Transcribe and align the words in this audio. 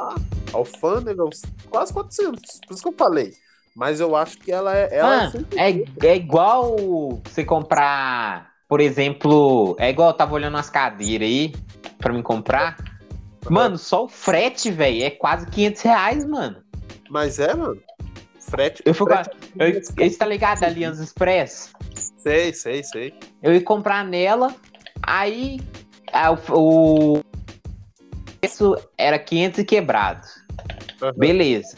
pá. 0.00 0.14
Alfândega, 0.52 1.22
quase 1.68 1.92
400. 1.92 2.60
Por 2.66 2.74
isso 2.74 2.82
que 2.82 2.88
eu 2.88 2.94
falei. 2.96 3.32
Mas 3.76 4.00
eu 4.00 4.16
acho 4.16 4.38
que 4.38 4.50
ela 4.50 4.76
é. 4.76 4.88
Ela 4.96 5.26
Ah, 5.26 5.32
é, 5.56 5.84
é 6.06 6.16
igual 6.16 6.76
você 7.24 7.44
comprar, 7.44 8.52
por 8.68 8.80
exemplo, 8.80 9.76
é 9.78 9.90
igual 9.90 10.08
eu 10.10 10.14
tava 10.14 10.34
olhando 10.34 10.56
as 10.56 10.68
cadeiras 10.68 11.28
aí 11.28 11.54
pra 11.98 12.12
me 12.12 12.22
comprar. 12.22 12.76
Mano, 13.48 13.78
só 13.78 14.04
o 14.04 14.08
frete, 14.08 14.70
velho, 14.70 15.04
é 15.04 15.10
quase 15.10 15.46
500 15.46 15.82
reais, 15.82 16.24
mano. 16.26 16.62
Mas 17.08 17.38
é, 17.38 17.54
mano. 17.54 17.80
Frete. 18.40 18.82
Eu 18.84 18.92
fui 18.92 19.06
frete 19.06 19.30
Eu, 19.56 20.04
esse 20.04 20.18
tá 20.18 20.26
ligado, 20.26 20.64
Aliança 20.64 21.04
Express? 21.04 21.72
Sei, 21.94 22.52
sei, 22.52 22.82
sei. 22.82 23.14
Eu 23.42 23.52
ia 23.52 23.62
comprar 23.62 24.04
nela, 24.04 24.54
aí 25.02 25.60
o, 26.52 27.16
o 27.16 27.22
preço 28.60 28.76
era 28.98 29.18
500 29.18 29.58
e 29.58 29.64
quebrado. 29.64 30.26
Aham. 31.00 31.12
Beleza. 31.16 31.76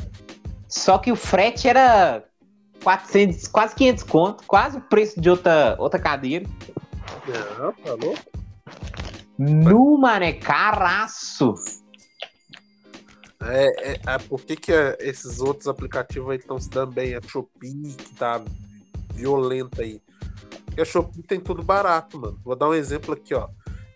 Só 0.69 0.99
que 0.99 1.13
o 1.13 1.17
frete 1.17 1.69
era 1.69 2.25
400, 2.83 3.47
quase 3.49 3.75
500 3.75 4.03
conto, 4.05 4.45
quase 4.47 4.79
o 4.79 4.81
preço 4.81 5.21
de 5.21 5.31
outra, 5.31 5.77
outra 5.79 6.01
cadeira. 6.01 6.47
Não, 7.59 7.73
falou? 7.75 8.15
Nu, 9.39 9.99
mano, 9.99 10.25
é 10.25 10.33
caraço. 10.33 11.55
É, 13.45 13.93
é, 13.93 14.01
é, 14.07 14.19
por 14.19 14.41
que, 14.41 14.57
que 14.57 14.73
é, 14.73 14.97
esses 15.01 15.41
outros 15.41 15.69
aplicativos 15.69 16.31
aí 16.31 16.39
estão 16.39 16.59
se 16.59 16.71
dando 16.71 16.93
bem? 16.93 17.15
A 17.15 17.21
Shopee, 17.21 17.95
que 17.99 18.15
tá 18.15 18.41
violenta 19.13 19.83
aí. 19.83 20.01
Porque 20.65 20.81
a 20.81 20.85
Shopee 20.85 21.23
tem 21.23 21.41
tudo 21.41 21.63
barato, 21.63 22.19
mano. 22.19 22.41
Vou 22.45 22.57
dar 22.57 22.69
um 22.69 22.75
exemplo 22.75 23.15
aqui, 23.15 23.35
ó. 23.35 23.49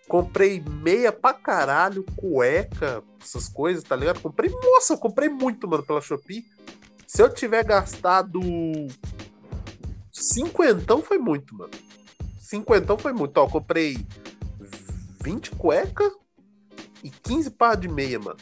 Comprei 0.07 0.61
meia 0.61 1.11
pra 1.11 1.33
caralho, 1.33 2.05
cueca, 2.15 3.03
essas 3.21 3.49
coisas, 3.49 3.83
tá 3.83 3.95
ligado? 3.95 4.21
Comprei, 4.21 4.49
nossa, 4.49 4.93
eu 4.93 4.97
comprei 4.97 5.27
muito, 5.27 5.67
mano, 5.67 5.85
pela 5.85 5.99
Shopee. 6.01 6.45
Se 7.05 7.21
eu 7.21 7.33
tiver 7.33 7.63
gastado 7.63 8.39
cinquentão, 10.11 11.01
foi 11.01 11.17
muito, 11.17 11.55
mano. 11.55 11.71
Cinquentão 12.39 12.97
foi 12.97 13.11
muito. 13.11 13.37
Ó, 13.37 13.45
eu 13.45 13.49
comprei 13.49 13.97
20 15.23 15.51
cueca 15.51 16.09
e 17.03 17.09
15 17.09 17.51
par 17.51 17.75
de 17.75 17.89
meia, 17.89 18.19
mano. 18.19 18.37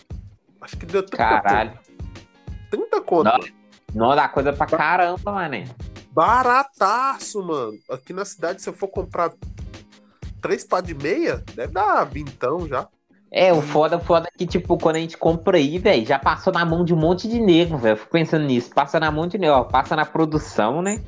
Acho 0.61 0.77
que 0.77 0.85
deu 0.85 1.03
30 1.03 1.17
Caralho. 1.17 1.72
conto. 1.72 2.69
30 2.69 3.02
conto. 3.02 3.23
Não. 3.25 3.31
mano. 3.38 3.53
Não 3.94 4.16
dá 4.16 4.27
coisa 4.27 4.52
pra 4.52 4.66
caramba, 4.66 5.31
mané. 5.31 5.67
Barataço, 6.11 7.41
mano. 7.44 7.73
Aqui 7.89 8.13
na 8.13 8.25
cidade, 8.25 8.61
se 8.61 8.69
eu 8.69 8.73
for 8.73 8.88
comprar 8.88 9.33
três 10.45 10.63
par 10.63 10.83
de 10.83 10.93
meia, 10.93 11.43
deve 11.55 11.73
dar 11.73 12.03
vintão 12.03 12.67
já. 12.67 12.88
É, 13.31 13.51
o 13.51 13.63
foda, 13.63 13.99
foda 13.99 14.27
é 14.31 14.38
que, 14.38 14.45
tipo, 14.45 14.77
quando 14.77 14.97
a 14.97 14.99
gente 14.99 15.17
compra 15.17 15.57
aí, 15.57 15.79
velho, 15.79 16.05
já 16.05 16.19
passou 16.19 16.53
na 16.53 16.63
mão 16.63 16.85
de 16.85 16.93
um 16.93 16.97
monte 16.97 17.27
de 17.27 17.39
nego, 17.39 17.77
velho. 17.77 17.93
Eu 17.93 17.97
fico 17.97 18.11
pensando 18.11 18.45
nisso. 18.45 18.69
Passa 18.69 18.99
na 18.99 19.09
mão 19.11 19.27
de 19.27 19.39
nego, 19.39 19.55
ó. 19.55 19.63
Passa 19.63 19.95
na 19.95 20.05
produção, 20.05 20.83
né? 20.83 21.01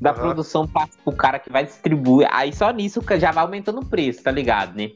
Da 0.00 0.10
Aham. 0.10 0.20
produção 0.20 0.68
passa 0.68 0.92
pro 1.02 1.12
cara 1.12 1.40
que 1.40 1.50
vai 1.50 1.64
distribuir. 1.64 2.28
Aí 2.30 2.52
só 2.52 2.70
nisso 2.70 3.02
já 3.18 3.32
vai 3.32 3.42
aumentando 3.42 3.80
o 3.80 3.84
preço, 3.84 4.22
tá 4.22 4.30
ligado, 4.30 4.76
né? 4.76 4.90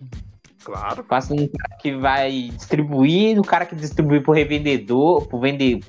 Claro. 0.63 1.03
Passa 1.03 1.35
um 1.35 1.49
cara 1.49 1.81
que 1.81 1.97
vai 1.97 2.51
distribuir, 2.55 3.39
o 3.41 3.43
cara 3.43 3.67
que 3.67 3.75
distribui 3.75 4.21
pro 4.21 4.33
revendedor, 4.33 5.27
pro 5.27 5.41
vender. 5.41 5.81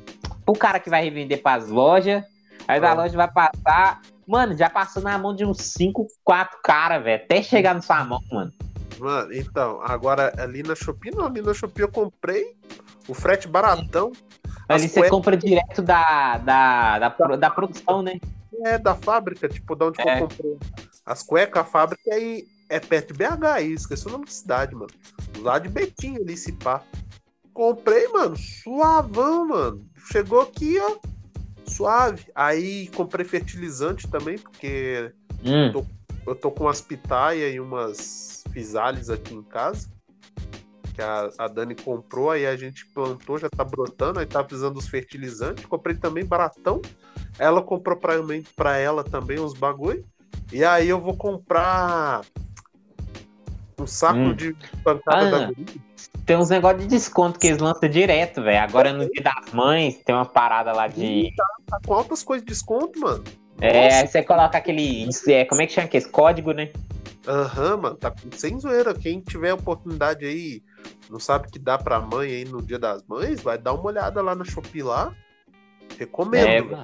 Pro 0.43 0.55
cara 0.55 0.79
que 0.79 0.89
vai 0.89 1.03
revender 1.03 1.41
pras 1.41 1.69
lojas. 1.69 2.23
Aí 2.67 2.81
da 2.81 2.93
loja 2.93 3.15
vai 3.15 3.31
passar. 3.31 4.01
Mano, 4.31 4.55
já 4.57 4.69
passou 4.69 5.03
na 5.03 5.17
mão 5.17 5.35
de 5.35 5.43
uns 5.43 5.57
5, 5.57 6.07
4 6.23 6.59
caras, 6.63 7.03
velho. 7.03 7.21
Até 7.21 7.43
chegar 7.43 7.73
na 7.75 7.81
sua 7.81 8.01
mão, 8.05 8.21
mano. 8.31 8.53
Mano, 8.97 9.33
então, 9.33 9.81
agora 9.83 10.31
ali 10.41 10.63
na 10.63 10.73
Shopee, 10.73 11.11
não, 11.11 11.25
ali 11.25 11.41
na 11.41 11.53
Shopee 11.53 11.81
eu 11.81 11.91
comprei 11.91 12.55
o 13.09 13.13
frete 13.13 13.45
baratão. 13.45 14.13
Ali 14.69 14.87
você 14.87 15.01
cuecas 15.01 15.09
compra 15.11 15.35
direto 15.35 15.81
da, 15.81 16.37
da, 16.37 16.99
da, 16.99 17.09
da 17.35 17.49
produção, 17.49 18.01
né? 18.01 18.21
é 18.63 18.77
da 18.77 18.95
fábrica, 18.95 19.49
tipo, 19.49 19.75
da 19.75 19.87
onde 19.87 19.97
que 19.97 20.07
É. 20.07 20.15
eu 20.15 20.27
comprei. 20.27 20.57
As 21.05 21.23
cuecas, 21.23 21.63
a 21.63 21.65
fábrica 21.65 22.13
aí 22.13 22.45
é 22.69 22.79
perto 22.79 23.11
de 23.11 23.19
BH, 23.19 23.43
aí, 23.55 23.73
esqueci 23.73 24.07
o 24.07 24.11
nome 24.11 24.25
da 24.25 24.31
cidade, 24.31 24.73
mano. 24.73 24.91
Lá 25.39 25.59
de 25.59 25.67
Betinho 25.67 26.21
ali, 26.21 26.37
se 26.37 26.53
pá. 26.53 26.81
Comprei, 27.53 28.07
mano, 28.07 28.37
suavão, 28.37 29.49
mano. 29.49 29.85
Chegou 30.09 30.39
aqui, 30.39 30.79
ó, 30.79 31.10
suave. 31.71 32.25
Aí 32.35 32.87
comprei 32.89 33.25
fertilizante 33.25 34.07
também, 34.07 34.37
porque 34.37 35.11
Hum. 35.43 35.85
eu 36.27 36.35
tô 36.35 36.51
com 36.51 36.65
umas 36.65 36.81
pitaias 36.81 37.53
e 37.55 37.59
umas 37.59 38.43
fisales 38.51 39.09
aqui 39.09 39.33
em 39.33 39.41
casa. 39.43 39.89
Que 40.93 41.01
a, 41.01 41.29
a 41.37 41.47
Dani 41.47 41.73
comprou, 41.73 42.31
aí 42.31 42.45
a 42.45 42.55
gente 42.57 42.85
plantou, 42.87 43.39
já 43.39 43.49
tá 43.49 43.63
brotando, 43.63 44.19
aí 44.19 44.25
tá 44.25 44.43
precisando 44.43 44.73
dos 44.75 44.87
fertilizantes. 44.89 45.65
Comprei 45.65 45.95
também 45.95 46.25
baratão. 46.25 46.81
Ela 47.39 47.61
comprou 47.61 47.95
pra, 47.97 48.21
mim- 48.21 48.43
pra 48.55 48.77
ela 48.77 49.03
também 49.03 49.39
uns 49.39 49.53
bagulho. 49.53 50.03
E 50.51 50.63
aí 50.65 50.89
eu 50.89 50.99
vou 50.99 51.15
comprar 51.15 52.21
um 53.79 53.87
saco 53.87 54.19
Hum. 54.19 54.33
de 54.35 54.53
pancada 54.83 55.27
Ah. 55.27 55.29
da 55.39 55.45
guria. 55.47 55.65
Tem 56.25 56.37
uns 56.37 56.49
negócios 56.49 56.81
de 56.83 56.87
desconto 56.87 57.39
que 57.39 57.47
eles 57.47 57.59
lançam 57.59 57.89
direto, 57.89 58.43
velho. 58.43 58.59
Agora 58.61 58.93
no 58.93 59.09
dia 59.09 59.23
das 59.23 59.51
mães 59.53 59.97
tem 60.03 60.13
uma 60.13 60.25
parada 60.25 60.71
lá 60.71 60.87
de. 60.87 61.29
Tá 61.71 61.79
com 61.87 61.93
altas 61.93 62.21
coisas 62.21 62.45
de 62.45 62.51
desconto, 62.51 62.99
mano. 62.99 63.23
É, 63.61 63.99
aí 63.99 64.07
você 64.07 64.21
coloca 64.21 64.57
aquele. 64.57 65.07
É, 65.27 65.45
como 65.45 65.61
é 65.61 65.67
que 65.67 65.73
chama 65.73 65.85
aqui? 65.85 65.95
Esse 65.95 66.09
código, 66.09 66.51
né? 66.51 66.71
Aham, 67.25 67.77
mano, 67.77 67.95
tá 67.95 68.13
sem 68.35 68.59
zoeira. 68.59 68.93
Quem 68.93 69.21
tiver 69.21 69.53
oportunidade 69.53 70.25
aí, 70.25 70.61
não 71.09 71.19
sabe 71.19 71.49
que 71.49 71.57
dá 71.57 71.77
pra 71.77 72.01
mãe 72.01 72.29
aí 72.29 72.45
no 72.45 72.61
dia 72.61 72.77
das 72.77 73.03
mães, 73.07 73.41
vai 73.41 73.57
dar 73.57 73.73
uma 73.73 73.85
olhada 73.85 74.21
lá 74.21 74.35
na 74.35 74.43
Shopee 74.43 74.83
lá. 74.83 75.15
Recomendo. 75.97 76.45
É, 76.47 76.61
mano. 76.61 76.83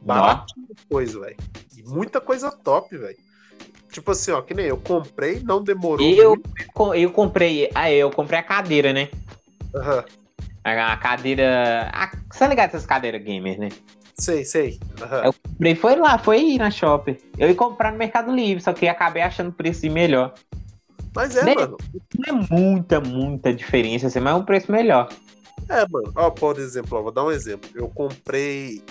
Baratinho 0.00 0.66
coisa, 0.90 1.20
velho. 1.20 1.36
E 1.76 1.82
muita 1.82 2.20
coisa 2.20 2.50
top, 2.50 2.96
velho. 2.96 3.16
Tipo 3.92 4.10
assim, 4.10 4.32
ó, 4.32 4.42
que 4.42 4.54
nem 4.54 4.66
eu 4.66 4.76
comprei, 4.76 5.40
não 5.40 5.62
demorou. 5.62 6.04
Eu, 6.04 6.30
muito. 6.30 6.94
eu 6.94 7.10
comprei. 7.12 7.70
Ah, 7.74 7.92
eu 7.92 8.10
comprei 8.10 8.40
a 8.40 8.42
cadeira, 8.42 8.92
né? 8.92 9.08
Aham, 9.74 10.04
A, 10.64 10.92
a 10.92 10.96
cadeira. 10.96 11.90
A, 11.92 12.10
você 12.30 12.38
tá 12.40 12.48
ligado 12.48 12.70
essas 12.70 12.86
cadeiras 12.86 13.22
gamer, 13.22 13.58
né? 13.58 13.68
Sei, 14.18 14.44
sei. 14.44 14.78
Aham. 15.02 15.24
Eu 15.24 15.32
comprei, 15.32 15.74
foi 15.74 15.96
lá, 15.96 16.18
foi 16.18 16.56
na 16.56 16.70
shopping. 16.70 17.16
Eu 17.36 17.48
ia 17.48 17.54
comprar 17.54 17.92
no 17.92 17.98
Mercado 17.98 18.34
Livre, 18.34 18.62
só 18.62 18.72
que 18.72 18.86
acabei 18.86 19.22
achando 19.22 19.50
o 19.50 19.52
preço 19.52 19.90
melhor. 19.90 20.34
Mas 21.14 21.36
é, 21.36 21.44
Né? 21.44 21.54
mano. 21.54 21.76
Não 22.18 22.28
é 22.28 22.32
muita, 22.50 23.00
muita 23.00 23.52
diferença, 23.52 24.06
assim, 24.06 24.20
mas 24.20 24.34
é 24.34 24.36
um 24.36 24.44
preço 24.44 24.70
melhor. 24.70 25.08
É, 25.68 25.86
mano. 25.88 26.12
Ó, 26.14 26.30
por 26.30 26.58
exemplo, 26.58 26.98
ó, 26.98 27.02
vou 27.02 27.12
dar 27.12 27.24
um 27.24 27.30
exemplo. 27.30 27.70
Eu 27.74 27.88
comprei. 27.88 28.82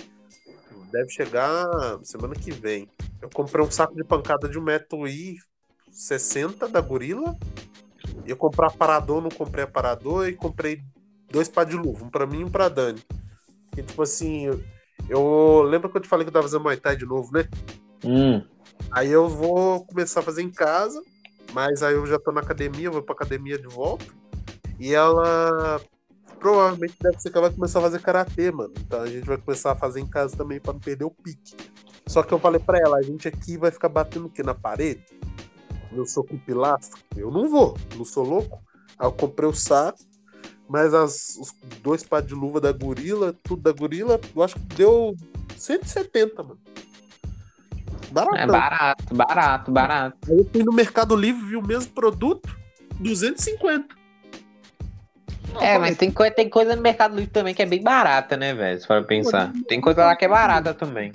Deve 0.90 1.10
chegar 1.10 1.66
semana 2.02 2.34
que 2.34 2.50
vem. 2.50 2.88
Eu 3.20 3.28
comprei 3.28 3.64
um 3.64 3.70
saco 3.70 3.94
de 3.94 4.04
pancada 4.04 4.48
de 4.48 4.58
1,60m 4.58 6.68
da 6.68 6.80
gorila. 6.80 7.36
E 8.26 8.30
eu 8.30 8.36
comprei 8.36 8.68
aparador, 8.68 9.20
não 9.20 9.30
comprei 9.30 9.64
aparador. 9.64 10.28
E 10.28 10.34
comprei 10.34 10.80
dois 11.30 11.48
par 11.48 11.66
de 11.66 11.76
luva, 11.76 12.04
um 12.04 12.10
pra 12.10 12.26
mim 12.26 12.40
e 12.40 12.44
um 12.44 12.50
pra 12.50 12.68
Dani. 12.68 13.02
E 13.76 13.82
tipo 13.82 14.02
assim, 14.02 14.48
eu, 15.08 15.62
lembro 15.62 15.88
que 15.90 15.96
eu 15.96 16.00
te 16.00 16.08
falei 16.08 16.24
que 16.24 16.28
eu 16.28 16.32
tava 16.32 16.44
fazendo 16.44 16.62
Muay 16.62 16.76
Thai 16.76 16.96
de 16.96 17.04
novo, 17.06 17.32
né? 17.32 17.48
Hum. 18.04 18.42
Aí 18.90 19.10
eu 19.10 19.28
vou 19.28 19.84
começar 19.86 20.20
a 20.20 20.22
fazer 20.22 20.42
em 20.42 20.50
casa, 20.50 21.02
mas 21.52 21.82
aí 21.82 21.94
eu 21.94 22.06
já 22.06 22.18
tô 22.18 22.32
na 22.32 22.40
academia, 22.40 22.86
eu 22.86 22.92
vou 22.92 23.02
pra 23.02 23.14
academia 23.14 23.58
de 23.58 23.66
volta. 23.66 24.06
E 24.78 24.94
ela 24.94 25.80
provavelmente 26.38 26.94
deve 27.00 27.18
ser 27.20 27.30
que 27.30 27.38
ela 27.38 27.48
vai 27.48 27.56
começar 27.56 27.78
a 27.78 27.82
fazer 27.82 28.00
karatê, 28.00 28.50
mano. 28.50 28.72
Então 28.78 29.00
a 29.00 29.06
gente 29.06 29.26
vai 29.26 29.38
começar 29.38 29.72
a 29.72 29.76
fazer 29.76 30.00
em 30.00 30.06
casa 30.06 30.36
também 30.36 30.60
pra 30.60 30.72
não 30.72 30.80
perder 30.80 31.04
o 31.04 31.10
pique. 31.10 31.56
Só 32.06 32.22
que 32.22 32.34
eu 32.34 32.38
falei 32.38 32.60
pra 32.60 32.78
ela, 32.78 32.98
a 32.98 33.02
gente 33.02 33.26
aqui 33.26 33.56
vai 33.56 33.70
ficar 33.70 33.88
batendo 33.88 34.26
o 34.26 34.30
quê? 34.30 34.42
Na 34.42 34.54
parede? 34.54 35.04
Eu 35.92 36.06
sou 36.06 36.24
com 36.24 36.36
pilastro? 36.36 37.00
Eu 37.16 37.30
não 37.30 37.48
vou, 37.48 37.76
não 37.96 38.04
sou 38.04 38.24
louco. 38.24 38.60
Aí 38.98 39.06
eu 39.06 39.12
comprei 39.12 39.48
o 39.48 39.54
saco, 39.54 39.98
mas 40.68 40.92
as, 40.94 41.36
os 41.38 41.54
dois 41.82 42.02
pares 42.02 42.28
de 42.28 42.34
luva 42.34 42.60
da 42.60 42.72
gorila, 42.72 43.34
tudo 43.42 43.62
da 43.62 43.72
gorila, 43.72 44.20
eu 44.34 44.42
acho 44.42 44.54
que 44.54 44.76
deu 44.76 45.16
170, 45.56 46.42
mano. 46.42 46.58
Baratão. 48.10 48.38
É 48.38 48.46
barato, 48.46 49.14
barato, 49.14 49.72
barato. 49.72 50.18
Aí 50.30 50.38
eu 50.38 50.48
fui 50.50 50.62
no 50.62 50.72
Mercado 50.72 51.16
Livre, 51.16 51.44
vi 51.44 51.56
o 51.56 51.66
mesmo 51.66 51.92
produto, 51.92 52.48
250. 53.00 53.94
É, 55.60 55.78
mas 55.78 55.96
tem, 55.96 56.10
coi- 56.10 56.30
tem 56.30 56.48
coisa 56.48 56.74
no 56.74 56.82
Mercado 56.82 57.14
Livre 57.14 57.30
também 57.30 57.54
que 57.54 57.62
é 57.62 57.66
bem 57.66 57.82
barata, 57.82 58.36
né, 58.36 58.54
velho? 58.54 58.80
Se 58.80 58.86
for 58.86 59.04
pensar. 59.04 59.52
Tem 59.68 59.80
coisa 59.80 60.04
lá 60.04 60.16
que 60.16 60.24
é 60.24 60.28
barata 60.28 60.74
também. 60.74 61.12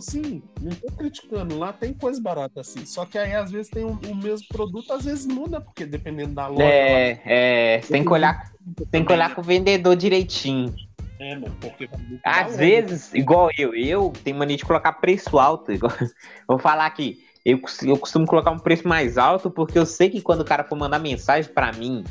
Sim, 0.00 0.42
não 0.60 0.72
tô 0.72 0.88
criticando. 0.96 1.58
Lá 1.58 1.72
tem 1.72 1.94
coisa 1.94 2.20
barata 2.20 2.60
assim. 2.60 2.84
Só 2.84 3.04
que 3.06 3.16
aí 3.16 3.34
às 3.34 3.50
vezes 3.50 3.70
tem 3.70 3.84
um- 3.84 3.98
o 4.10 4.14
mesmo 4.14 4.46
produto, 4.48 4.92
às 4.92 5.04
vezes 5.04 5.26
muda, 5.26 5.60
porque 5.60 5.86
dependendo 5.86 6.34
da 6.34 6.48
loja. 6.48 6.64
É, 6.64 7.20
é, 7.24 7.80
você 7.80 7.92
tem 7.92 8.04
que 8.04 8.12
olhar, 8.12 8.52
tem 8.90 9.04
que 9.04 9.12
olhar 9.12 9.34
com 9.34 9.40
o 9.40 9.44
vendedor 9.44 9.94
direitinho. 9.94 10.74
É, 11.20 11.34
mano, 11.36 11.56
porque 11.60 11.88
Às 12.24 12.46
loja. 12.52 12.58
vezes, 12.58 13.14
igual 13.14 13.48
eu, 13.56 13.74
eu 13.74 14.12
tenho 14.24 14.36
mania 14.36 14.56
de 14.56 14.64
colocar 14.64 14.92
preço 14.94 15.38
alto. 15.38 15.72
Igual, 15.72 15.92
vou 16.48 16.58
falar 16.58 16.86
aqui, 16.86 17.18
eu, 17.44 17.60
eu 17.84 17.96
costumo 17.96 18.26
colocar 18.26 18.50
um 18.50 18.58
preço 18.58 18.86
mais 18.88 19.16
alto 19.16 19.50
porque 19.50 19.78
eu 19.78 19.86
sei 19.86 20.10
que 20.10 20.20
quando 20.20 20.40
o 20.40 20.44
cara 20.44 20.64
for 20.64 20.76
mandar 20.76 20.98
mensagem 20.98 21.52
pra 21.52 21.72
mim, 21.72 22.02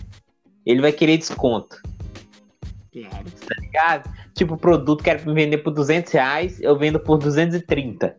ele 0.65 0.81
vai 0.81 0.93
querer 0.93 1.17
desconto. 1.17 1.81
Tá 3.03 3.55
ligado? 3.59 4.09
Tipo, 4.33 4.53
o 4.53 4.57
produto 4.57 5.03
quer 5.03 5.25
me 5.25 5.33
vender 5.33 5.59
por 5.59 5.71
200 5.71 6.11
reais, 6.13 6.61
eu 6.61 6.77
vendo 6.77 6.99
por 6.99 7.17
230. 7.17 8.15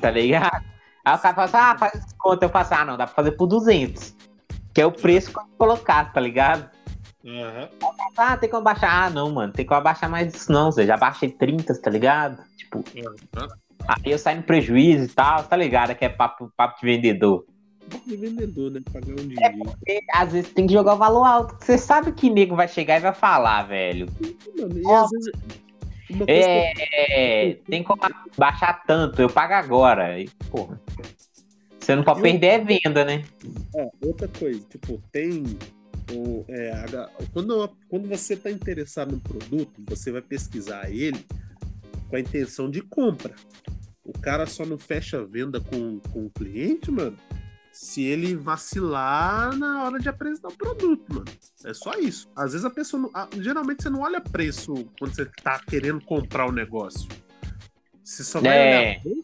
Tá 0.00 0.10
ligado? 0.10 0.64
Aí 1.04 1.14
o 1.16 1.18
cara 1.18 1.34
fala 1.34 1.44
assim, 1.44 1.56
ah, 1.56 1.76
faz 1.78 2.04
desconto. 2.04 2.44
Eu 2.44 2.48
faço, 2.48 2.74
ah, 2.74 2.84
não, 2.84 2.96
dá 2.96 3.06
pra 3.06 3.14
fazer 3.14 3.32
por 3.32 3.46
200. 3.46 4.14
Que 4.72 4.80
é 4.80 4.86
o 4.86 4.92
preço 4.92 5.32
que 5.32 5.38
eu 5.38 5.44
colocar, 5.58 6.12
tá 6.12 6.20
ligado? 6.20 6.70
Uhum. 7.24 7.68
Ah, 8.16 8.36
tem 8.36 8.48
como 8.48 8.62
abaixar. 8.62 9.04
Ah, 9.06 9.10
não, 9.10 9.30
mano, 9.30 9.52
tem 9.52 9.66
como 9.66 9.80
abaixar 9.80 10.08
mais 10.08 10.32
disso, 10.32 10.50
não. 10.50 10.70
Você 10.72 10.86
já 10.86 10.96
baixei 10.96 11.30
30, 11.30 11.74
tá 11.80 11.90
ligado? 11.90 12.42
Tipo, 12.56 12.78
Uhum. 12.78 13.48
aí 13.88 14.12
eu 14.12 14.18
saio 14.18 14.38
no 14.38 14.42
prejuízo 14.44 15.04
e 15.04 15.08
tal, 15.08 15.44
tá 15.44 15.56
ligado? 15.56 15.94
Que 15.94 16.04
é 16.04 16.08
papo, 16.08 16.50
papo 16.56 16.80
de 16.80 16.86
vendedor. 16.86 17.44
De 18.06 18.16
vendedor, 18.16 18.70
né? 18.70 18.80
Pagar 18.92 19.12
um 19.12 19.16
dinheiro. 19.16 19.58
Porque 19.64 20.00
às 20.12 20.32
vezes 20.32 20.50
tem 20.52 20.66
que 20.66 20.72
jogar 20.72 20.94
o 20.94 20.98
valor 20.98 21.24
alto. 21.24 21.56
Você 21.64 21.76
sabe 21.78 22.12
que 22.12 22.30
nego 22.30 22.56
vai 22.56 22.66
chegar 22.68 22.96
e 22.96 23.00
vai 23.00 23.14
falar, 23.14 23.62
velho. 23.64 24.06
Mano, 24.58 24.78
e 24.78 24.90
às 24.90 25.10
vezes. 25.10 25.32
Que 26.06 26.24
É, 26.30 27.48
é, 27.50 27.54
tem 27.68 27.82
como 27.82 28.00
baixar 28.36 28.82
tanto, 28.84 29.20
eu 29.22 29.30
pago 29.30 29.54
agora. 29.54 30.18
E, 30.20 30.28
porra. 30.50 30.80
Você 31.78 31.96
não 31.96 32.04
pode 32.04 32.18
Eu- 32.20 32.22
perder 32.22 32.46
é 32.46 32.58
venda, 32.58 33.04
né? 33.04 33.24
Ó, 33.74 33.88
outra 34.06 34.28
coisa, 34.28 34.60
tipo, 34.70 35.02
tem. 35.10 35.42
o- 36.12 36.44
é, 36.48 36.72
quando, 37.32 37.70
quando 37.88 38.08
você 38.08 38.34
está 38.34 38.50
interessado 38.50 39.12
no 39.12 39.20
produto, 39.20 39.82
você 39.88 40.10
vai 40.12 40.20
pesquisar 40.20 40.90
ele 40.90 41.24
com 42.10 42.16
a 42.16 42.20
intenção 42.20 42.70
de 42.70 42.82
compra. 42.82 43.34
O 44.04 44.12
cara 44.12 44.44
só 44.46 44.66
não 44.66 44.76
fecha 44.76 45.18
a 45.20 45.24
venda 45.24 45.60
com, 45.60 45.98
com 46.12 46.26
o 46.26 46.30
cliente, 46.30 46.90
mano, 46.90 47.16
se 47.72 48.02
ele 48.04 48.36
vacilar 48.36 49.56
na 49.56 49.84
hora 49.84 49.98
de 49.98 50.08
apresentar 50.08 50.48
o 50.48 50.56
produto, 50.56 51.04
mano. 51.08 51.24
É 51.64 51.72
só 51.74 51.92
isso. 51.94 52.28
Às 52.36 52.52
vezes 52.52 52.64
a 52.64 52.70
pessoa. 52.70 53.02
Não, 53.02 53.10
a- 53.14 53.28
geralmente 53.40 53.82
você 53.82 53.90
não 53.90 54.00
olha 54.00 54.20
preço 54.20 54.74
quando 54.98 55.14
você 55.14 55.24
tá 55.42 55.60
querendo 55.66 56.00
comprar 56.04 56.46
o 56.46 56.52
negócio. 56.52 57.08
Você 58.04 58.22
só 58.24 58.40
vai 58.40 58.56
É. 58.58 58.78
olhar 58.90 59.00
preço. 59.02 59.22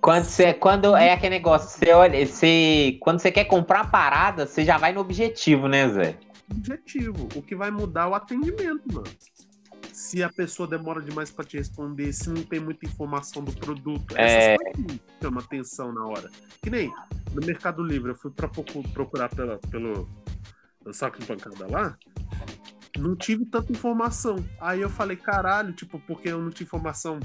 Quando 0.00 0.24
você, 0.24 0.52
quando 0.54 0.96
é 0.96 1.12
aquele 1.12 1.36
negócio, 1.36 1.68
você 1.68 1.92
olha, 1.92 2.26
você, 2.26 2.98
quando 3.00 3.20
você 3.20 3.30
quer 3.32 3.44
comprar 3.44 3.82
uma 3.84 3.90
parada, 3.90 4.46
você 4.46 4.64
já 4.64 4.76
vai 4.78 4.92
no 4.92 5.00
objetivo, 5.00 5.68
né, 5.68 5.88
Zé? 5.88 6.18
objetivo. 6.50 7.28
O 7.34 7.40
que 7.42 7.54
vai 7.56 7.70
mudar 7.70 8.02
é 8.04 8.06
o 8.08 8.14
atendimento, 8.14 8.82
mano. 8.92 9.06
Se 9.92 10.22
a 10.22 10.28
pessoa 10.30 10.66
demora 10.66 11.00
demais 11.02 11.30
pra 11.30 11.44
te 11.44 11.56
responder, 11.58 12.12
se 12.12 12.28
não 12.30 12.42
tem 12.42 12.58
muita 12.60 12.86
informação 12.86 13.44
do 13.44 13.52
produto, 13.52 14.14
É. 14.16 14.54
essas 14.54 14.72
coisas 14.74 15.00
chamam 15.22 15.40
atenção 15.44 15.92
na 15.92 16.06
hora. 16.06 16.30
Que 16.62 16.70
nem 16.70 16.92
no 17.34 17.44
Mercado 17.46 17.82
Livre, 17.82 18.12
eu 18.12 18.16
fui 18.16 18.30
pra 18.30 18.48
procu- 18.48 18.82
procurar 18.90 19.28
pela, 19.28 19.58
pelo, 19.70 20.08
saco 20.92 21.18
de 21.18 21.26
pancada 21.26 21.66
lá, 21.70 21.96
não 22.98 23.14
tive 23.16 23.44
tanta 23.46 23.70
informação. 23.72 24.42
Aí 24.60 24.80
eu 24.80 24.88
falei, 24.90 25.16
caralho, 25.16 25.72
tipo, 25.72 25.98
porque 26.06 26.28
eu 26.30 26.40
não 26.40 26.50
tinha 26.50 26.64
informação. 26.66 27.18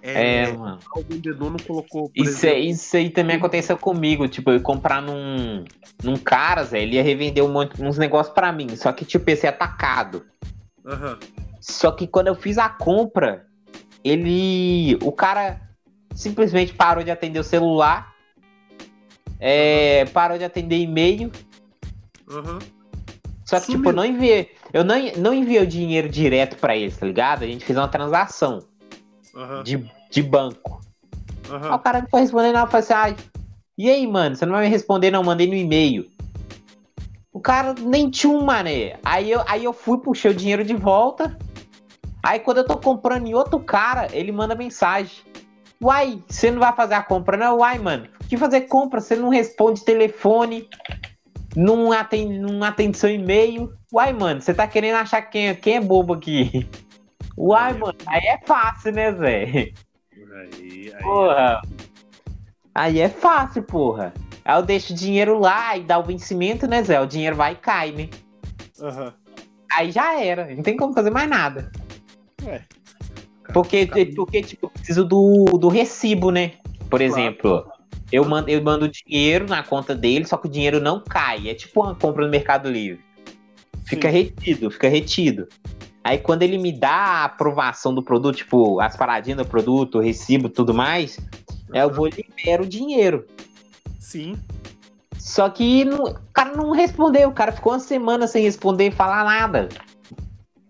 É, 0.00 0.44
É, 0.44 0.52
mano. 0.56 0.78
o 0.96 1.02
vendedor 1.02 1.50
não 1.50 1.58
colocou. 1.58 2.10
Isso, 2.14 2.44
é- 2.46 2.58
exemplo, 2.58 2.70
isso 2.70 2.96
aí 2.96 3.10
também 3.10 3.36
aconteceu 3.36 3.76
comigo. 3.76 4.26
Tipo, 4.28 4.50
eu 4.50 4.54
ia 4.54 4.60
comprar 4.60 5.00
num, 5.02 5.64
num 6.02 6.16
cara, 6.16 6.64
Zé, 6.64 6.82
ele 6.82 6.96
ia 6.96 7.02
revender 7.02 7.44
um 7.44 7.52
monte, 7.52 7.80
uns 7.82 7.98
negócios 7.98 8.34
pra 8.34 8.52
mim. 8.52 8.74
Só 8.76 8.92
que, 8.92 9.04
tipo, 9.04 9.28
esse 9.30 9.46
é 9.46 9.48
atacado. 9.50 10.24
aham, 10.84 11.18
Só 11.62 11.92
que 11.92 12.08
quando 12.08 12.26
eu 12.26 12.34
fiz 12.34 12.58
a 12.58 12.68
compra, 12.68 13.46
ele. 14.02 14.98
O 15.00 15.12
cara 15.12 15.60
simplesmente 16.12 16.74
parou 16.74 17.04
de 17.04 17.10
atender 17.10 17.38
o 17.38 17.44
celular. 17.44 18.12
é, 19.38 20.04
parou 20.06 20.36
de 20.36 20.44
atender 20.44 20.76
e-mail. 20.76 21.30
aham. 22.28 22.58
Só 23.44 23.60
que, 23.60 23.66
tipo, 23.66 23.78
Sumiu. 23.78 23.90
eu 23.90 23.96
não 23.96 24.04
enviei. 24.04 24.50
Eu 24.72 24.82
não, 24.84 24.94
não 25.18 25.34
enviei 25.34 25.62
o 25.62 25.66
dinheiro 25.66 26.08
direto 26.08 26.56
pra 26.56 26.74
eles, 26.76 26.96
tá 26.96 27.06
ligado? 27.06 27.44
A 27.44 27.46
gente 27.46 27.64
fez 27.64 27.78
uma 27.78 27.88
transação 27.88 28.62
aham, 29.34 29.62
de, 29.62 29.88
de 30.10 30.22
banco. 30.22 30.80
Aí 31.50 31.70
o 31.70 31.78
cara 31.78 32.00
não 32.00 32.08
foi 32.08 32.22
respondendo 32.22 32.54
nada, 32.54 32.70
falei 32.70 32.84
assim, 32.84 32.92
ai, 32.94 33.16
e 33.76 33.90
aí, 33.90 34.06
mano, 34.06 34.34
você 34.34 34.46
não 34.46 34.52
vai 34.54 34.64
me 34.64 34.70
responder, 34.70 35.10
não? 35.10 35.22
Mandei 35.22 35.46
no 35.46 35.54
e-mail. 35.54 36.10
O 37.32 37.40
cara 37.40 37.74
nem 37.78 38.08
tinha 38.10 38.32
um, 38.32 38.42
mané. 38.44 38.98
Aí 39.04 39.30
eu, 39.30 39.42
aí 39.46 39.64
eu 39.64 39.72
fui, 39.72 39.98
puxei 39.98 40.30
o 40.30 40.34
dinheiro 40.34 40.64
de 40.64 40.74
volta. 40.74 41.36
Aí 42.22 42.38
quando 42.38 42.58
eu 42.58 42.66
tô 42.66 42.76
comprando 42.76 43.26
em 43.26 43.34
outro 43.34 43.58
cara, 43.58 44.06
ele 44.12 44.30
manda 44.32 44.54
mensagem. 44.54 45.18
Uai, 45.82 46.22
você 46.28 46.50
não 46.50 46.60
vai 46.60 46.72
fazer 46.74 46.94
a 46.94 47.02
compra, 47.02 47.36
não? 47.36 47.58
Uai, 47.58 47.78
mano, 47.78 48.06
que 48.28 48.36
fazer 48.36 48.62
compra? 48.62 49.00
Você 49.00 49.16
não 49.16 49.28
responde 49.28 49.84
telefone, 49.84 50.68
não 51.56 51.90
atende, 51.90 52.38
não 52.38 52.62
atende 52.62 52.96
seu 52.96 53.10
e-mail. 53.10 53.72
Uai, 53.92 54.12
mano, 54.12 54.40
você 54.40 54.54
tá 54.54 54.66
querendo 54.66 54.94
achar 54.96 55.20
quem, 55.22 55.48
é- 55.48 55.54
quem 55.54 55.76
é 55.76 55.80
bobo 55.80 56.14
aqui? 56.14 56.68
Uai, 57.36 57.70
É. 57.72 57.74
mano, 57.74 57.98
aí 58.06 58.24
é 58.26 58.38
fácil, 58.46 58.92
né, 58.92 59.12
Zé? 59.12 59.44
Aí, 59.44 60.92
aí. 60.94 61.02
Porra. 61.02 61.62
Aí 62.74 63.00
é 63.00 63.08
fácil, 63.08 63.62
porra. 63.64 64.14
Aí 64.44 64.56
eu 64.56 64.62
deixo 64.62 64.92
o 64.92 64.96
dinheiro 64.96 65.38
lá 65.38 65.76
e 65.76 65.82
dá 65.82 65.98
o 65.98 66.04
vencimento, 66.04 66.66
né, 66.66 66.82
Zé? 66.82 67.00
O 67.00 67.06
dinheiro 67.06 67.36
vai 67.36 67.52
e 67.52 67.56
cai, 67.56 67.90
né? 67.90 68.08
Aham. 68.80 69.12
Aí 69.74 69.90
já 69.90 70.20
era. 70.20 70.46
Não 70.54 70.62
tem 70.62 70.76
como 70.76 70.94
fazer 70.94 71.10
mais 71.10 71.28
nada. 71.28 71.70
Ué. 72.44 72.62
Porque, 73.52 73.86
Cara, 73.86 74.06
porque 74.14 74.42
tipo, 74.42 74.66
eu 74.66 74.70
preciso 74.70 75.04
do, 75.04 75.44
do 75.58 75.68
recibo, 75.68 76.30
né? 76.30 76.52
Por 76.88 77.00
exemplo, 77.00 77.66
eu 78.10 78.24
mando, 78.24 78.48
eu 78.48 78.62
mando 78.62 78.88
dinheiro 78.88 79.46
na 79.46 79.62
conta 79.62 79.94
dele, 79.94 80.24
só 80.26 80.36
que 80.36 80.46
o 80.46 80.50
dinheiro 80.50 80.80
não 80.80 81.00
cai. 81.00 81.48
É 81.48 81.54
tipo 81.54 81.82
uma 81.82 81.94
compra 81.94 82.24
no 82.24 82.30
Mercado 82.30 82.70
Livre. 82.70 83.00
Fica 83.84 84.08
Sim. 84.10 84.14
retido, 84.14 84.70
fica 84.70 84.88
retido. 84.88 85.48
Aí 86.04 86.18
quando 86.18 86.42
ele 86.42 86.58
me 86.58 86.72
dá 86.72 86.90
a 86.90 87.24
aprovação 87.24 87.94
do 87.94 88.02
produto, 88.02 88.36
tipo, 88.36 88.80
as 88.80 88.96
paradinhas 88.96 89.38
do 89.38 89.44
produto, 89.44 89.98
o 89.98 90.00
recibo 90.00 90.48
tudo 90.48 90.74
mais, 90.74 91.18
eu 91.72 91.90
vou 91.92 92.06
libero 92.08 92.64
o 92.64 92.68
dinheiro. 92.68 93.26
Sim. 93.98 94.36
Só 95.18 95.48
que 95.48 95.84
não- 95.84 96.04
o 96.04 96.32
cara 96.32 96.56
não 96.56 96.72
respondeu, 96.72 97.28
o 97.28 97.32
cara 97.32 97.52
ficou 97.52 97.72
uma 97.72 97.78
semana 97.78 98.26
sem 98.26 98.42
responder 98.42 98.88
e 98.88 98.90
falar 98.90 99.24
nada. 99.24 99.68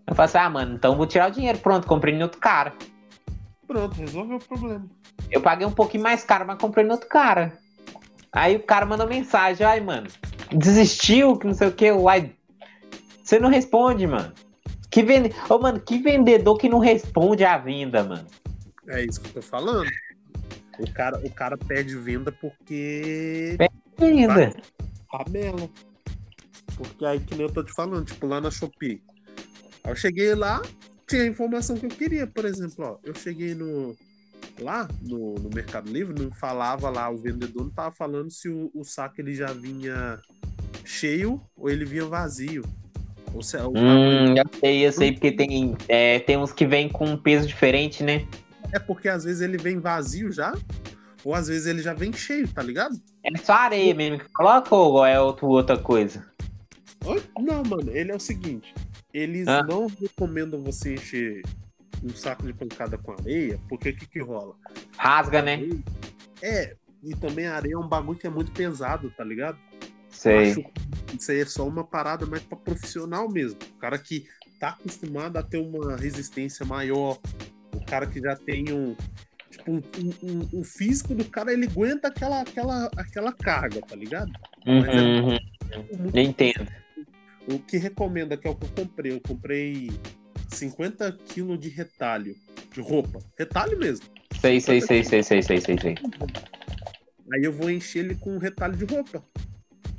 Eu 0.05 0.15
falei 0.15 0.25
assim, 0.25 0.37
ah, 0.37 0.49
mano, 0.49 0.75
então 0.75 0.95
vou 0.95 1.07
tirar 1.07 1.29
o 1.29 1.33
dinheiro, 1.33 1.57
pronto, 1.59 1.87
comprei 1.87 2.13
em 2.13 2.23
outro 2.23 2.39
cara. 2.39 2.73
Pronto, 3.65 3.95
resolveu 3.95 4.37
o 4.37 4.39
problema. 4.39 4.85
Eu 5.31 5.41
paguei 5.41 5.65
um 5.65 5.71
pouquinho 5.71 6.03
mais 6.03 6.23
caro, 6.23 6.45
mas 6.45 6.59
comprei 6.59 6.85
no 6.85 6.91
outro 6.91 7.07
cara. 7.07 7.57
Aí 8.31 8.55
o 8.55 8.63
cara 8.63 8.85
mandou 8.85 9.07
mensagem, 9.07 9.65
ai, 9.65 9.79
mano, 9.79 10.07
desistiu, 10.51 11.37
que 11.37 11.47
não 11.47 11.53
sei 11.53 11.67
o 11.67 11.71
que, 11.71 11.91
uai. 11.91 12.33
Você 13.23 13.39
não 13.39 13.49
responde, 13.49 14.05
mano. 14.05 14.33
Que 14.91 15.01
vende... 15.01 15.33
Ô, 15.49 15.57
mano, 15.57 15.79
que 15.79 15.97
vendedor 15.99 16.57
que 16.57 16.67
não 16.67 16.79
responde 16.79 17.45
a 17.45 17.57
venda, 17.57 18.03
mano. 18.03 18.27
É 18.89 19.05
isso 19.05 19.21
que 19.21 19.29
eu 19.29 19.33
tô 19.35 19.41
falando. 19.41 19.89
O 20.79 20.91
cara, 20.91 21.17
o 21.19 21.29
cara 21.31 21.57
pede 21.57 21.95
venda 21.95 22.31
porque 22.31 23.55
Venda. 23.97 24.53
tabela. 25.09 25.69
Porque 26.75 27.05
aí 27.05 27.19
que 27.19 27.35
nem 27.35 27.45
eu 27.45 27.53
tô 27.53 27.63
te 27.63 27.71
falando, 27.71 28.05
tipo, 28.05 28.25
lá 28.25 28.41
na 28.41 28.49
Shopee. 28.49 29.01
Aí 29.83 29.91
eu 29.91 29.95
cheguei 29.95 30.33
lá, 30.35 30.61
tinha 31.07 31.23
a 31.23 31.27
informação 31.27 31.77
que 31.77 31.85
eu 31.85 31.89
queria, 31.89 32.25
por 32.27 32.45
exemplo, 32.45 32.85
ó. 32.85 32.97
Eu 33.03 33.13
cheguei 33.15 33.53
no. 33.53 33.95
Lá 34.59 34.87
no, 35.01 35.35
no 35.35 35.49
Mercado 35.49 35.91
Livre, 35.91 36.21
não 36.21 36.29
falava 36.31 36.89
lá, 36.89 37.09
o 37.09 37.17
vendedor 37.17 37.63
não 37.63 37.71
tava 37.71 37.95
falando 37.95 38.29
se 38.29 38.49
o, 38.49 38.69
o 38.73 38.83
saco 38.83 39.15
ele 39.19 39.33
já 39.33 39.47
vinha 39.53 40.19
cheio 40.85 41.41
ou 41.55 41.69
ele 41.69 41.85
vinha 41.85 42.05
vazio. 42.05 42.63
Ou 43.33 43.41
se, 43.41 43.57
o 43.57 43.71
tamanho- 43.71 44.33
Hum, 44.33 44.35
eu 44.37 44.59
sei, 44.59 44.87
eu 44.87 44.91
sei, 44.91 45.11
porque 45.13 45.31
tem, 45.31 45.75
é, 45.87 46.19
tem 46.19 46.37
uns 46.37 46.51
que 46.51 46.67
vem 46.67 46.87
com 46.89 47.05
um 47.05 47.17
peso 47.17 47.47
diferente, 47.47 48.03
né? 48.03 48.27
É 48.71 48.79
porque 48.79 49.07
às 49.09 49.23
vezes 49.23 49.41
ele 49.41 49.57
vem 49.57 49.79
vazio 49.79 50.31
já, 50.31 50.53
ou 51.23 51.33
às 51.33 51.47
vezes 51.47 51.65
ele 51.65 51.81
já 51.81 51.93
vem 51.93 52.11
cheio, 52.13 52.47
tá 52.47 52.61
ligado? 52.61 52.95
É 53.23 53.35
só 53.37 53.53
areia 53.53 53.95
mesmo 53.95 54.19
que 54.19 54.29
coloca 54.33 54.75
ou 54.75 55.05
é 55.05 55.19
outro, 55.19 55.47
outra 55.47 55.77
coisa? 55.77 56.23
Não, 57.39 57.63
mano, 57.63 57.89
ele 57.91 58.11
é 58.11 58.15
o 58.15 58.19
seguinte: 58.19 58.73
eles 59.13 59.47
Ah. 59.47 59.63
não 59.63 59.87
recomendam 59.87 60.61
você 60.63 60.95
encher 60.95 61.41
um 62.03 62.09
saco 62.09 62.45
de 62.45 62.53
pancada 62.53 62.97
com 62.97 63.11
areia, 63.13 63.59
porque 63.69 63.89
o 63.89 63.95
que, 63.95 64.05
que 64.05 64.19
rola? 64.19 64.55
Rasga, 64.97 65.41
né? 65.41 65.59
É, 66.41 66.75
e 67.03 67.15
também 67.15 67.45
a 67.47 67.55
areia 67.55 67.73
é 67.75 67.77
um 67.77 67.87
bagulho 67.87 68.17
que 68.17 68.27
é 68.27 68.29
muito 68.29 68.51
pesado, 68.51 69.09
tá 69.11 69.23
ligado? 69.23 69.57
Sei. 70.09 70.51
Acho 70.51 70.63
que 70.63 71.15
isso 71.17 71.31
aí 71.31 71.39
é 71.41 71.45
só 71.45 71.67
uma 71.67 71.83
parada 71.83 72.25
mais 72.25 72.43
pra 72.43 72.57
profissional 72.57 73.29
mesmo. 73.29 73.57
O 73.75 73.79
cara 73.79 73.97
que 73.97 74.27
tá 74.59 74.69
acostumado 74.69 75.37
a 75.37 75.43
ter 75.43 75.57
uma 75.57 75.95
resistência 75.97 76.65
maior, 76.65 77.19
o 77.73 77.83
cara 77.85 78.05
que 78.07 78.19
já 78.19 78.35
tem 78.35 78.71
um. 78.71 78.95
Tipo, 79.49 79.71
um, 79.71 79.81
um- 79.99 80.29
um- 80.53 80.59
o 80.61 80.63
físico 80.63 81.13
do 81.13 81.25
cara, 81.25 81.53
ele 81.53 81.67
aguenta 81.67 82.07
aquela, 82.07 82.41
aquela, 82.41 82.89
aquela 82.97 83.31
carga, 83.31 83.81
tá 83.81 83.95
ligado? 83.95 84.31
Mas 84.65 84.87
é 84.87 85.01
Uhum, 85.01 85.29
uhum. 85.29 85.39
Muito 85.99 86.17
entendo. 86.19 86.67
O 87.47 87.59
que 87.59 87.77
recomenda, 87.77 88.37
que 88.37 88.47
é 88.47 88.51
o 88.51 88.55
que 88.55 88.65
eu 88.65 88.85
comprei. 88.85 89.11
Eu 89.11 89.21
comprei 89.21 89.91
50 90.49 91.11
quilos 91.27 91.59
de 91.59 91.69
retalho 91.69 92.35
de 92.71 92.81
roupa. 92.81 93.19
Retalho 93.37 93.77
mesmo. 93.77 94.05
Sei, 94.39 94.59
sei, 94.59 94.81
sei, 94.81 95.03
sei, 95.03 95.23
sei, 95.23 95.41
sei, 95.41 95.61
sei, 95.61 95.77
sei. 95.79 95.95
Aí 97.33 97.43
eu 97.43 97.51
vou 97.51 97.69
encher 97.69 97.99
ele 98.05 98.15
com 98.15 98.35
um 98.35 98.37
retalho 98.37 98.75
de 98.75 98.85
roupa. 98.85 99.23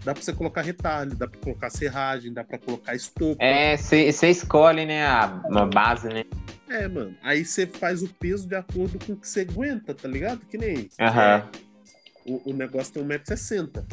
dá 0.05 0.13
pra 0.13 0.23
você 0.23 0.33
colocar 0.33 0.63
retalho, 0.63 1.15
dá 1.15 1.27
pra 1.27 1.41
colocar 1.41 1.71
serragem, 1.71 2.33
dá 2.33 2.45
pra 2.45 2.59
colocar 2.59 2.95
estopa. 2.95 3.43
É, 3.43 3.77
você 3.77 4.29
escolhe, 4.29 4.85
né, 4.85 5.05
a, 5.05 5.25
a 5.25 5.67
base, 5.67 6.09
né? 6.09 6.25
É, 6.69 6.89
mano. 6.89 7.17
Aí 7.23 7.45
você 7.45 7.67
faz 7.67 8.03
o 8.03 8.09
peso 8.09 8.49
de 8.49 8.57
acordo 8.57 8.99
com 9.05 9.13
o 9.13 9.17
que 9.17 9.29
você 9.29 9.41
aguenta, 9.41 9.95
tá 9.95 10.09
ligado? 10.09 10.41
Que 10.47 10.59
nem. 10.59 10.89
Aham. 11.01 11.49
O, 12.27 12.51
o 12.51 12.55
negócio 12.55 12.93
tem 12.93 13.03
1,60m. 13.03 13.85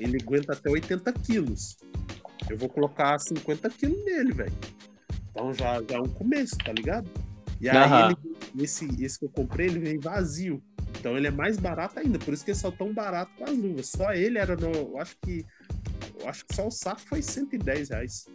Ele 0.00 0.18
aguenta 0.20 0.52
até 0.52 0.70
80 0.70 1.12
quilos. 1.12 1.76
Eu 2.50 2.56
vou 2.58 2.68
colocar 2.68 3.18
50 3.18 3.68
quilos 3.70 4.04
nele, 4.04 4.32
velho. 4.32 4.52
Então 5.30 5.52
já, 5.52 5.82
já 5.82 5.96
é 5.96 6.00
um 6.00 6.08
começo, 6.08 6.56
tá 6.58 6.72
ligado? 6.72 7.10
E 7.60 7.68
aí 7.68 7.76
Aham. 7.76 8.08
ele- 8.10 8.64
esse, 8.64 8.86
esse 9.02 9.18
que 9.18 9.24
eu 9.24 9.30
comprei, 9.30 9.66
ele 9.66 9.78
vem 9.80 9.98
vazio. 9.98 10.62
Então 10.98 11.16
ele 11.16 11.26
é 11.26 11.30
mais 11.30 11.56
barato 11.56 11.98
ainda. 11.98 12.18
Por 12.18 12.32
isso 12.32 12.44
que 12.44 12.50
ele 12.52 12.58
só 12.58 12.70
tão 12.70 12.92
barato 12.92 13.32
com 13.36 13.44
as 13.44 13.56
luvas. 13.56 13.86
Só 13.88 14.12
ele 14.12 14.38
era 14.38 14.54
no. 14.56 14.70
Eu 14.72 14.98
acho 14.98 15.16
que. 15.22 15.44
Eu 16.20 16.28
acho 16.28 16.44
que 16.46 16.54
só 16.54 16.66
o 16.66 16.70
saco 16.70 17.00
foi 17.02 17.20
110 17.20 17.88
reais. 17.90 18.26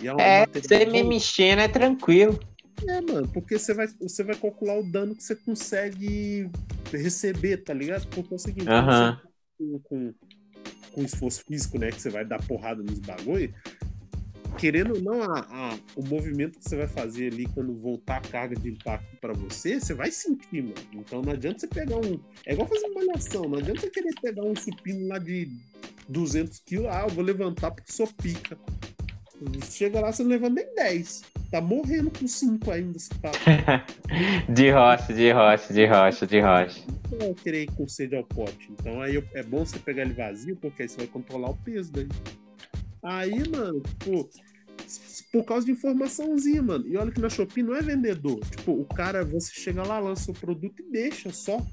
E 0.00 0.06
é, 0.08 0.14
um 0.14 0.20
É, 0.20 0.46
você 0.46 0.86
me 0.86 1.02
mexendo 1.02 1.60
é 1.60 1.68
tranquilo. 1.68 2.38
É, 2.88 3.00
mano, 3.00 3.28
porque 3.28 3.58
você 3.58 3.74
vai, 3.74 3.86
você 4.00 4.22
vai 4.22 4.36
calcular 4.36 4.78
o 4.78 4.90
dano 4.90 5.14
que 5.14 5.22
você 5.22 5.34
consegue 5.34 6.48
receber, 6.92 7.58
tá 7.58 7.74
ligado? 7.74 8.06
É 8.16 8.34
o 8.34 8.38
seguinte, 8.38 8.68
Aham. 8.68 9.20
você, 9.58 9.80
com, 9.84 10.14
com 10.92 11.02
esforço 11.02 11.42
físico, 11.46 11.78
né, 11.78 11.90
que 11.90 12.00
você 12.00 12.10
vai 12.10 12.24
dar 12.24 12.42
porrada 12.46 12.82
nos 12.82 12.98
bagulho, 12.98 13.52
querendo 14.58 14.94
ou 14.94 15.00
não, 15.02 15.22
a, 15.22 15.40
a- 15.40 15.78
o 15.94 16.04
movimento 16.06 16.58
que 16.58 16.68
você 16.68 16.76
vai 16.76 16.88
fazer 16.88 17.32
ali 17.32 17.46
quando 17.46 17.72
voltar 17.74 18.16
a 18.16 18.20
carga 18.20 18.56
de 18.56 18.70
impacto 18.70 19.16
pra 19.20 19.32
você, 19.32 19.78
você 19.80 19.94
vai 19.94 20.10
sentir, 20.10 20.62
mano. 20.62 20.74
Então 20.92 21.22
não 21.22 21.32
adianta 21.32 21.60
você 21.60 21.66
pegar 21.68 21.96
um... 21.98 22.18
É 22.46 22.52
igual 22.54 22.66
fazer 22.66 22.88
malhação, 22.88 23.42
não 23.44 23.58
adianta 23.58 23.80
você 23.82 23.90
querer 23.90 24.14
pegar 24.20 24.42
um 24.44 24.56
supino 24.56 25.06
lá 25.08 25.18
de 25.18 25.48
200 26.08 26.58
quilos, 26.60 26.86
ah, 26.86 27.04
eu 27.08 27.14
vou 27.14 27.22
levantar 27.22 27.70
porque 27.70 27.92
sou 27.92 28.06
pica. 28.06 28.58
Chega 29.70 30.00
lá, 30.00 30.12
você 30.12 30.22
não 30.22 30.30
levanta 30.30 30.54
nem 30.54 30.74
10. 30.74 31.22
Tá 31.50 31.60
morrendo 31.60 32.10
com 32.10 32.26
5 32.26 32.70
ainda, 32.70 32.98
papo. 33.22 33.38
De 34.52 34.70
rocha, 34.70 35.14
de 35.14 35.32
rocha, 35.32 35.72
de 35.72 35.86
rocha, 35.86 36.26
de 36.26 36.40
rocha. 36.40 36.84
Não 37.18 37.28
é 37.28 37.34
querer 37.34 37.62
ir 37.62 37.70
com 37.72 37.88
sede 37.88 38.16
ao 38.16 38.24
pote. 38.24 38.70
Então 38.72 39.00
aí 39.00 39.22
é 39.34 39.42
bom 39.42 39.64
você 39.64 39.78
pegar 39.78 40.02
ele 40.02 40.12
vazio, 40.12 40.56
porque 40.56 40.82
aí 40.82 40.88
você 40.88 40.96
vai 40.98 41.06
controlar 41.06 41.50
o 41.50 41.56
peso 41.56 41.92
daí. 41.92 42.08
Aí, 43.02 43.48
mano, 43.48 43.80
tipo, 43.80 44.28
por 45.32 45.44
causa 45.44 45.66
de 45.66 45.72
informaçãozinha, 45.72 46.62
mano. 46.62 46.86
E 46.86 46.96
olha 46.96 47.12
que 47.12 47.20
na 47.20 47.28
Shopee 47.28 47.62
não 47.62 47.74
é 47.74 47.80
vendedor. 47.80 48.40
Tipo, 48.40 48.72
o 48.72 48.84
cara, 48.84 49.24
você 49.24 49.52
chega 49.52 49.82
lá, 49.82 49.98
lança 49.98 50.30
o 50.30 50.34
produto 50.34 50.82
e 50.82 50.90
deixa 50.90 51.30
só. 51.30 51.64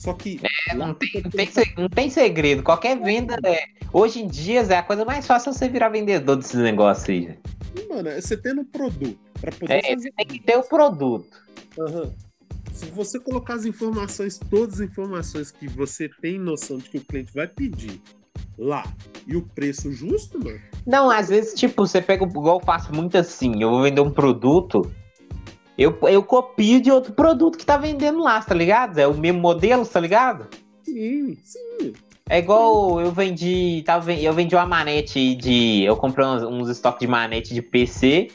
Só 0.00 0.14
que. 0.14 0.40
É, 0.70 0.74
não, 0.74 0.94
tem, 0.94 1.10
não, 1.22 1.30
tem, 1.30 1.48
não 1.76 1.88
tem 1.90 2.08
segredo. 2.08 2.62
Qualquer 2.62 2.98
venda. 2.98 3.36
É, 3.44 3.64
hoje 3.92 4.22
em 4.22 4.26
dia 4.26 4.60
é 4.62 4.76
a 4.78 4.82
coisa 4.82 5.04
mais 5.04 5.26
fácil 5.26 5.52
você 5.52 5.68
virar 5.68 5.90
vendedor 5.90 6.36
desses 6.36 6.58
negócios 6.58 7.06
aí. 7.10 7.38
Mano, 7.86 8.08
é 8.08 8.18
você 8.18 8.34
tendo 8.34 8.64
produto 8.64 9.18
pra 9.38 9.52
poder 9.52 9.74
É, 9.74 9.82
fazer. 9.82 9.96
você 10.00 10.10
tem 10.12 10.26
que 10.26 10.40
ter 10.40 10.56
o 10.56 10.62
produto. 10.62 11.28
Aham. 11.78 12.10
Se 12.72 12.86
você 12.86 13.20
colocar 13.20 13.54
as 13.54 13.66
informações, 13.66 14.40
todas 14.50 14.76
as 14.80 14.88
informações 14.88 15.50
que 15.50 15.68
você 15.68 16.08
tem 16.22 16.38
noção 16.38 16.78
de 16.78 16.88
que 16.88 16.96
o 16.96 17.04
cliente 17.04 17.34
vai 17.34 17.46
pedir 17.46 18.00
lá 18.56 18.84
e 19.26 19.36
o 19.36 19.42
preço 19.42 19.92
justo, 19.92 20.42
mano. 20.42 20.58
Não, 20.86 21.10
às 21.10 21.28
vezes, 21.28 21.52
tipo, 21.60 21.86
você 21.86 22.00
pega, 22.00 22.24
igual 22.24 22.58
eu 22.58 22.64
faço 22.64 22.90
muito 22.94 23.18
assim, 23.18 23.60
eu 23.62 23.68
vou 23.68 23.82
vender 23.82 24.00
um 24.00 24.10
produto, 24.10 24.90
eu, 25.80 25.98
eu 26.10 26.22
copio 26.22 26.78
de 26.78 26.90
outro 26.90 27.14
produto 27.14 27.56
que 27.56 27.64
tá 27.64 27.78
vendendo 27.78 28.22
lá, 28.22 28.38
tá 28.42 28.54
ligado? 28.54 28.98
É 28.98 29.06
o 29.06 29.14
mesmo 29.16 29.40
modelo, 29.40 29.86
tá 29.86 29.98
ligado? 29.98 30.46
Sim, 30.84 31.38
sim. 31.42 31.94
É 32.28 32.38
igual 32.38 33.00
eu 33.00 33.10
vendi, 33.10 33.82
tava, 33.86 34.04
ven- 34.04 34.20
eu 34.20 34.34
vendi 34.34 34.54
uma 34.54 34.66
manete 34.66 35.34
de, 35.34 35.82
eu 35.82 35.96
comprei 35.96 36.26
uns, 36.26 36.42
uns 36.42 36.68
estoques 36.68 37.00
de 37.00 37.06
manete 37.06 37.54
de 37.54 37.62
PC, 37.62 38.28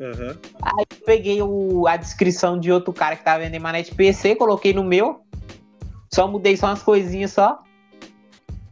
Aham. 0.00 0.38
eu 0.78 0.86
peguei 1.04 1.42
o, 1.42 1.88
a 1.88 1.96
descrição 1.96 2.58
de 2.58 2.70
outro 2.70 2.92
cara 2.92 3.16
que 3.16 3.24
tava 3.24 3.40
vendendo 3.42 3.60
manete 3.60 3.92
PC, 3.92 4.36
coloquei 4.36 4.72
no 4.72 4.84
meu, 4.84 5.22
só 6.14 6.28
mudei 6.28 6.56
só 6.56 6.68
umas 6.68 6.82
coisinhas 6.84 7.32
só, 7.32 7.58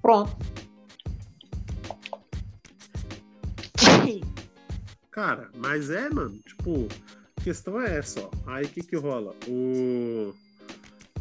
pronto. 0.01 0.35
Cara, 5.11 5.49
mas 5.57 5.91
é, 5.91 6.09
mano, 6.11 6.39
tipo, 6.47 6.89
questão 7.45 7.81
é 7.81 7.99
essa, 7.99 8.21
ó. 8.21 8.31
Aí 8.47 8.65
o 8.65 8.69
que 8.69 8.83
que 8.83 8.97
rola? 8.97 9.35
O... 9.47 10.35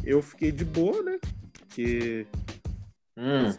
Eu 0.02 0.22
fiquei 0.22 0.50
de 0.50 0.64
boa, 0.64 1.02
né? 1.02 1.18
Porque. 1.52 2.26
Hum, 3.16 3.50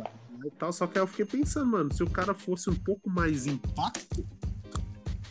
E 0.45 0.51
tal, 0.51 0.74
só 0.74 0.86
que 0.88 0.98
aí 0.98 1.03
eu 1.03 1.07
fiquei 1.07 1.25
pensando, 1.25 1.67
mano, 1.67 1.93
se 1.93 2.03
o 2.03 2.10
cara 2.10 2.34
fosse 2.34 2.69
um 2.69 2.75
pouco 2.75 3.10
mais 3.10 3.45
impacto 3.48 4.27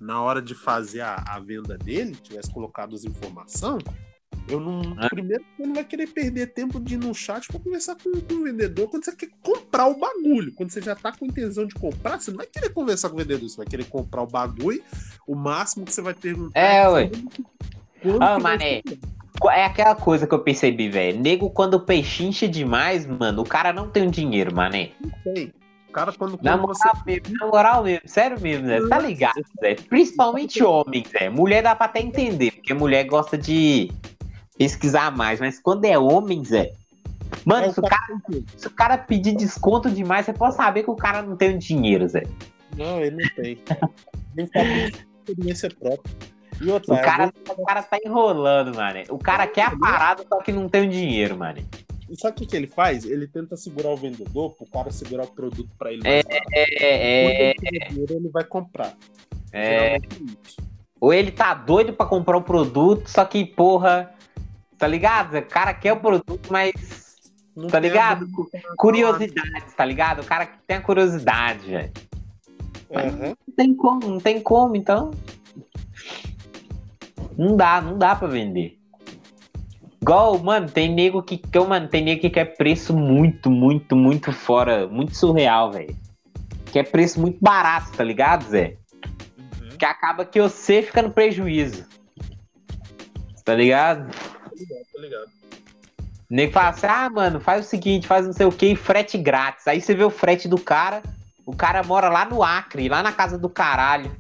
na 0.01 0.21
hora 0.23 0.41
de 0.41 0.55
fazer 0.55 1.01
a, 1.01 1.17
a 1.17 1.39
venda 1.41 1.77
dele, 1.77 2.15
tivesse 2.17 2.53
colocado 2.53 2.95
as 2.95 3.05
informações, 3.05 3.83
eu 4.49 4.61
não. 4.61 4.81
É. 5.03 5.09
Primeiro, 5.09 5.45
você 5.57 5.67
não 5.67 5.75
vai 5.75 5.85
querer 5.85 6.07
perder 6.09 6.53
tempo 6.53 6.79
de 6.81 6.95
ir 6.95 6.99
no 6.99 7.15
chat 7.15 7.47
pra 7.49 7.59
conversar 7.61 7.97
com, 7.97 8.13
com 8.21 8.35
o 8.35 8.45
vendedor 8.45 8.89
quando 8.89 9.05
você 9.05 9.15
quer 9.17 9.29
comprar 9.43 9.87
o 9.87 9.99
bagulho. 9.99 10.53
Quando 10.55 10.71
você 10.71 10.81
já 10.83 10.95
tá 10.95 11.13
com 11.13 11.25
intenção 11.27 11.67
de 11.67 11.75
comprar, 11.75 12.21
você 12.21 12.31
não 12.31 12.39
vai 12.39 12.47
querer 12.47 12.71
conversar 12.71 13.09
com 13.09 13.17
o 13.17 13.19
vendedor, 13.19 13.49
você 13.49 13.57
vai 13.57 13.67
querer 13.67 13.85
comprar 13.85 14.23
o 14.23 14.27
bagulho. 14.27 14.83
O 15.27 15.35
máximo 15.35 15.85
que 15.85 15.93
você 15.93 16.03
vai 16.03 16.15
perguntar 16.15 16.59
É, 16.61 16.89
ué. 16.89 17.11
quando 18.03 18.23
Ah, 18.23 18.39
mané. 18.39 18.83
É 19.53 19.65
aquela 19.65 19.97
coisa 19.97 20.27
que 20.27 20.35
eu 20.35 20.39
percebi, 20.39 20.89
velho. 20.89 21.19
Nego, 21.21 21.51
quando 21.51 21.81
pechincha 21.81 22.47
demais, 22.47 23.05
mano, 23.05 23.43
o 23.43 23.45
cara 23.45 23.73
não 23.73 23.91
tem 23.91 24.07
o 24.07 24.11
dinheiro, 24.11 24.55
mané. 24.55 24.93
Tem. 25.25 25.53
O 25.89 25.93
cara, 25.93 26.13
quando, 26.13 26.39
Na 26.43 26.57
quando 26.57 26.69
você. 26.69 26.87
moral 26.89 27.03
mesmo, 27.07 27.37
na 27.39 27.47
moral 27.47 27.85
mesmo, 27.85 28.09
sério 28.09 28.41
mesmo, 28.41 28.67
Zé. 28.67 28.89
Tá 28.89 28.99
ligado, 28.99 29.45
Zé? 29.61 29.75
Principalmente 29.89 30.63
homem, 30.63 31.05
Zé. 31.11 31.29
Mulher 31.29 31.63
dá 31.63 31.75
pra 31.75 31.87
até 31.87 32.01
entender, 32.01 32.53
porque 32.53 32.75
mulher 32.75 33.05
gosta 33.05 33.37
de 33.39 33.91
pesquisar 34.57 35.11
mais, 35.17 35.41
mas 35.41 35.59
quando 35.59 35.85
é 35.85 35.99
homem, 35.99 36.45
Zé. 36.45 36.73
Mano, 37.45 37.67
É, 37.67 37.73
se, 37.73 37.81
o 37.81 37.83
cara, 37.83 38.07
se 38.57 38.67
o 38.67 38.71
cara 38.71 38.99
pedir 38.99 39.35
desconto 39.35 39.91
demais, 39.91 40.25
você 40.27 40.33
pode 40.33 40.55
saber 40.55 40.83
que 40.85 40.91
o 40.91 40.97
cara 40.97 41.23
não 41.23 41.37
tem 41.37 41.59
dinheiro, 41.59 42.09
Zé. 42.09 42.23
Não, 42.77 43.01
ele 43.01 43.17
não 43.23 43.29
tem. 43.37 43.59
Nem 44.35 44.47
sabe 44.47 44.93
experiência 45.27 45.69
própria. 45.71 46.15
E 46.61 46.71
outra, 46.71 46.95
O 46.95 47.01
cara, 47.01 47.33
eu 47.49 47.55
o 47.57 47.65
cara 47.65 47.83
tá 47.83 47.99
enrolando, 48.05 48.75
mano. 48.77 49.01
O 49.11 49.19
cara 49.19 49.47
quer 49.47 49.67
a 49.67 49.77
parada, 49.77 50.25
só 50.29 50.39
que 50.41 50.53
não 50.53 50.69
tem 50.69 50.87
o 50.87 50.91
dinheiro, 50.91 51.37
mano. 51.37 51.59
E 52.09 52.17
sabe 52.17 52.35
o 52.35 52.37
que, 52.37 52.47
que 52.47 52.57
ele 52.57 52.67
faz? 52.69 53.05
Ele 53.05 53.27
tenta 53.27 53.57
segurar 53.57 53.89
o 53.91 53.97
vendedor 53.97 54.51
pro 54.55 54.67
cara 54.67 54.91
segurar 54.93 55.25
o 55.25 55.33
produto 55.33 55.69
pra 55.79 55.93
ele. 55.93 56.03
É. 56.05 56.21
É, 56.53 56.53
é, 56.53 57.25
Quando 57.25 57.41
ele 57.41 57.55
tiver 57.55 57.89
dinheiro, 57.89 58.15
ele 58.15 58.29
vai 58.29 58.45
comprar. 58.45 58.95
é. 59.53 59.97
É. 59.97 60.01
Ou 61.01 61.13
ele 61.13 61.31
tá 61.31 61.53
doido 61.53 61.93
pra 61.93 62.07
comprar 62.07 62.37
o 62.37 62.43
produto, 62.43 63.09
só 63.09 63.25
que, 63.27 63.45
porra, 63.45 64.15
tá 64.79 64.87
ligado? 64.87 65.33
Zé? 65.33 65.41
O 65.41 65.47
cara 65.47 65.75
quer 65.75 65.93
o 65.93 66.01
produto, 66.01 66.49
mas 66.51 66.73
Não 67.57 67.69
Tá 67.69 67.79
ligado? 67.79 68.27
curiosidade, 68.77 69.75
tá 69.77 69.85
ligado? 69.85 70.23
O 70.23 70.25
cara 70.25 70.47
que 70.47 70.59
tem 70.67 70.77
a 70.77 70.81
curiosidade, 70.81 71.71
velho. 71.71 71.93
Aham. 72.95 73.37
Não 73.47 73.55
tem 73.57 73.75
como, 73.75 74.09
não 74.09 74.19
tem 74.19 74.41
como, 74.41 74.77
então. 74.77 75.11
Não 77.37 77.57
dá, 77.57 77.81
não 77.81 77.99
dá 77.99 78.15
pra 78.15 78.29
vender. 78.29 78.79
Igual, 80.01 80.39
mano, 80.39 80.69
tem 80.69 80.93
nego 80.93 81.23
que, 81.23 81.39
que 81.39 81.59
mano, 81.61 81.89
tem 81.89 82.05
nego 82.05 82.21
que 82.21 82.29
quer 82.29 82.57
preço 82.57 82.95
muito, 82.95 83.51
muito, 83.51 83.97
muito 83.97 84.33
fora, 84.33 84.87
muito 84.87 85.17
surreal, 85.17 85.73
velho. 85.73 85.97
Quer 86.73 86.91
preço 86.91 87.21
muito 87.21 87.39
barato, 87.41 87.93
tá 87.97 88.05
ligado, 88.05 88.45
Zé? 88.51 88.77
Uhum. 89.63 89.79
Que 89.79 89.85
acaba 89.85 90.25
que 90.25 90.41
você 90.41 90.83
fica 90.83 91.01
no 91.01 91.11
prejuízo. 91.11 91.87
Tá 93.45 93.55
ligado? 93.55 94.11
Ligado, 94.99 95.27
nego 96.31 96.53
fala 96.53 96.69
assim, 96.71 96.87
ah, 96.87 97.11
mano, 97.11 97.41
faz 97.41 97.65
o 97.67 97.69
seguinte, 97.69 98.07
faz 98.07 98.27
não 98.27 98.33
sei 98.33 98.47
o 98.47 98.53
que, 98.53 98.75
frete 98.75 99.19
grátis. 99.19 99.67
Aí 99.69 99.81
você 99.81 99.95
vê 99.95 100.05
o 100.05 100.11
frete 100.11 100.49
do 100.49 100.59
cara, 100.59 101.03
o 101.47 101.55
cara 101.55 101.83
mora 101.83 102.09
lá 102.09 102.25
no 102.25 102.43
Acre, 102.43 102.89
lá 102.89 103.03
na 103.03 103.13
casa 103.13 103.37
do 103.39 103.49
caralho. 103.49 104.11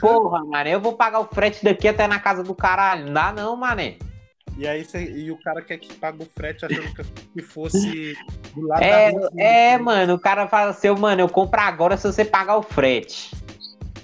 Porra, 0.00 0.42
mané, 0.44 0.74
eu 0.74 0.80
vou 0.80 0.94
pagar 0.94 1.20
o 1.20 1.26
frete 1.26 1.62
daqui 1.64 1.86
até 1.86 2.06
na 2.06 2.18
casa 2.18 2.42
do 2.42 2.54
caralho. 2.54 3.06
Não 3.06 3.12
dá 3.12 3.32
não, 3.32 3.56
mané. 3.56 3.96
E 4.58 4.66
aí 4.66 4.84
cê- 4.86 5.04
e 5.04 5.30
o 5.30 5.36
cara 5.42 5.60
quer 5.60 5.76
que 5.76 5.92
pague 5.94 6.22
o 6.22 6.26
frete 6.26 6.64
achando 6.64 6.94
que- 7.34 7.42
fosse 7.42 8.16
do 8.54 8.66
lado 8.66 8.82
É, 8.82 9.12
da 9.12 9.18
rua. 9.18 9.30
é, 9.36 9.76
mano, 9.78 10.14
o 10.14 10.18
cara 10.18 10.48
fala 10.48 10.70
assim, 10.70 10.88
"Ô, 10.88 10.96
mano, 10.96 11.20
eu 11.20 11.28
compro 11.28 11.60
agora 11.60 11.96
se 11.98 12.10
você 12.10 12.24
pagar 12.24 12.56
o 12.56 12.62
frete. 12.62 13.36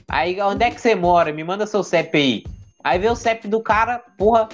Aí, 0.08 0.38
onde 0.42 0.62
é 0.64 0.70
que 0.70 0.78
você 0.80 0.94
mora? 0.94 1.32
Me 1.32 1.42
manda 1.42 1.66
seu 1.66 1.82
CEP 1.82 2.18
aí. 2.18 2.44
Aí 2.84 2.98
vê 2.98 3.08
o 3.08 3.16
CEP 3.16 3.48
do 3.48 3.62
cara, 3.62 3.98
porra, 4.18 4.46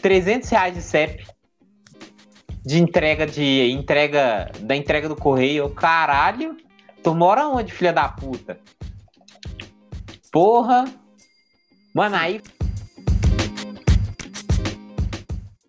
300 0.00 0.48
reais 0.50 0.74
de 0.74 0.82
CEP. 0.82 1.26
De 2.64 2.78
entrega 2.78 3.26
de 3.26 3.70
entrega 3.70 4.50
da 4.60 4.76
entrega 4.76 5.08
do 5.08 5.16
correio. 5.16 5.70
Caralho, 5.70 6.56
tu 7.02 7.14
mora 7.14 7.48
onde, 7.48 7.72
filha 7.72 7.92
da 7.92 8.08
puta? 8.08 8.58
Porra. 10.30 10.84
Mano, 11.94 12.16
aí 12.16 12.40